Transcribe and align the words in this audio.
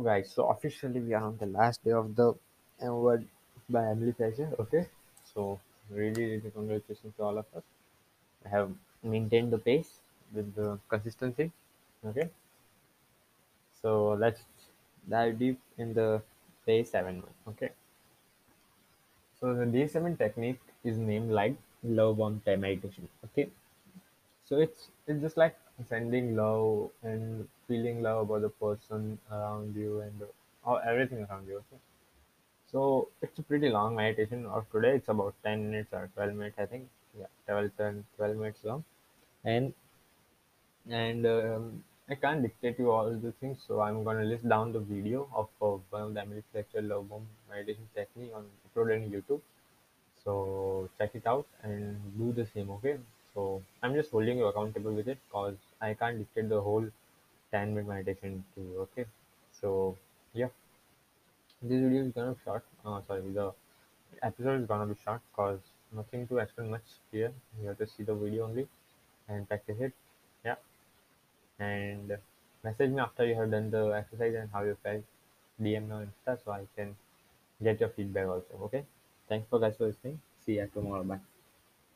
guys, 0.00 0.30
so 0.30 0.48
officially 0.48 1.00
we 1.00 1.14
are 1.14 1.22
on 1.22 1.36
the 1.38 1.46
last 1.46 1.84
day 1.84 1.92
of 1.92 2.14
the 2.16 2.34
award 2.82 3.26
by 3.68 3.86
Emily 3.88 4.12
Fletcher. 4.12 4.48
Okay, 4.58 4.86
so 5.34 5.60
really, 5.90 6.24
really 6.24 6.50
congratulations 6.50 7.14
to 7.16 7.22
all 7.22 7.38
of 7.38 7.46
us. 7.56 7.62
I 8.44 8.48
have 8.48 8.70
maintained 9.02 9.52
the 9.52 9.58
pace 9.58 10.00
with 10.32 10.54
the 10.54 10.78
consistency. 10.88 11.50
Okay, 12.06 12.28
so 13.82 14.12
let's 14.14 14.40
dive 15.08 15.38
deep 15.38 15.58
in 15.78 15.94
the 15.94 16.22
day 16.66 16.82
seven 16.84 17.22
one. 17.22 17.54
Okay, 17.54 17.70
so 19.40 19.54
the 19.54 19.66
day 19.66 19.86
seven 19.86 20.16
technique 20.16 20.60
is 20.84 20.96
named 20.96 21.30
like 21.30 21.56
love 21.82 22.18
bomb 22.18 22.40
time 22.44 22.60
meditation. 22.60 23.08
Okay, 23.24 23.48
so 24.50 24.58
it's 24.58 24.88
it's 25.06 25.22
just 25.22 25.38
like 25.38 25.56
sending 25.88 26.36
love 26.36 26.90
and 27.02 27.48
feeling 27.68 28.02
love 28.02 28.28
about 28.28 28.42
the 28.42 28.50
person 28.50 29.18
around 29.32 29.76
you 29.76 30.00
and 30.00 30.22
uh, 30.66 30.74
everything 30.92 31.26
around 31.30 31.48
you. 31.48 31.58
Okay 31.58 31.80
So 32.72 33.08
it's 33.22 33.38
a 33.38 33.42
pretty 33.42 33.70
long 33.70 33.96
meditation 33.96 34.46
of 34.46 34.66
today. 34.72 34.96
It's 34.96 35.08
about 35.08 35.34
10 35.44 35.70
minutes 35.70 35.90
or 35.92 36.10
12 36.14 36.34
minutes, 36.34 36.58
I 36.58 36.66
think. 36.66 36.88
Yeah, 37.18 37.26
12, 37.46 37.70
10, 37.78 38.04
12 38.16 38.36
minutes 38.36 38.60
long. 38.64 38.84
And 39.44 39.72
and 40.90 41.26
um, 41.26 41.84
I 42.10 42.16
can't 42.16 42.42
dictate 42.42 42.78
you 42.78 42.90
all 42.90 43.10
the 43.10 43.32
things, 43.40 43.58
so 43.66 43.80
I'm 43.80 44.02
gonna 44.04 44.24
list 44.24 44.48
down 44.48 44.72
the 44.72 44.80
video 44.80 45.28
of 45.34 45.48
one 45.90 46.02
of 46.02 46.14
the 46.14 46.42
Fletcher 46.52 46.82
Love 46.82 47.08
Bomb 47.08 47.26
meditation 47.48 47.88
technique 47.94 48.32
on 48.34 48.46
uploaded 48.66 49.04
on 49.04 49.10
YouTube. 49.10 49.40
So 50.24 50.90
check 50.98 51.14
it 51.14 51.26
out 51.26 51.46
and 51.62 51.96
do 52.18 52.32
the 52.32 52.46
same, 52.46 52.70
okay? 52.70 52.98
So 53.34 53.62
I'm 53.82 53.94
just 53.94 54.10
holding 54.10 54.38
you 54.38 54.46
accountable 54.46 54.92
with 54.92 55.08
it 55.08 55.18
because 55.28 55.56
I 55.80 55.94
can't 55.94 56.18
dictate 56.18 56.48
the 56.48 56.60
whole 56.60 56.86
10 57.52 57.74
minute 57.74 57.88
meditation 57.88 58.44
to 58.54 58.60
you, 58.60 58.80
okay? 58.80 59.06
So 59.60 59.96
yeah. 60.32 60.48
This 61.62 61.80
video 61.80 62.04
is 62.06 62.12
gonna 62.12 62.32
be 62.32 62.40
short. 62.44 62.64
Uh, 62.84 63.00
sorry, 63.06 63.20
the 63.32 63.52
episode 64.22 64.62
is 64.62 64.66
gonna 64.66 64.86
be 64.86 64.98
short 65.04 65.20
because 65.30 65.60
nothing 65.92 66.26
to 66.28 66.38
explain 66.38 66.70
much 66.70 66.88
here. 67.12 67.32
You 67.60 67.68
have 67.68 67.78
to 67.78 67.86
see 67.86 68.02
the 68.02 68.14
video 68.14 68.44
only 68.44 68.66
and 69.28 69.46
practice 69.46 69.76
it. 69.78 69.92
Yeah, 70.44 70.56
and 71.58 72.16
message 72.64 72.90
me 72.90 73.00
after 73.00 73.26
you 73.26 73.34
have 73.34 73.50
done 73.50 73.70
the 73.70 73.88
exercise 73.90 74.34
and 74.34 74.48
how 74.52 74.62
you 74.62 74.76
felt. 74.82 75.02
DM 75.60 75.88
me 75.88 75.92
on 75.92 76.08
Insta 76.08 76.38
so 76.42 76.52
I 76.52 76.62
can 76.74 76.96
get 77.62 77.80
your 77.80 77.90
feedback 77.90 78.26
also. 78.26 78.64
Okay. 78.64 78.84
Thanks 79.28 79.46
for 79.48 79.60
guys 79.60 79.76
for 79.76 79.86
listening. 79.86 80.20
See 80.44 80.54
you 80.54 80.68
tomorrow. 80.72 81.04
Bye. 81.04 81.39